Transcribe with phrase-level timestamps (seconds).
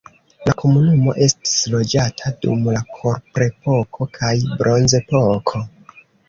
[0.49, 5.63] La komunumo estis loĝata dum la kuprepoko kaj bronzepoko.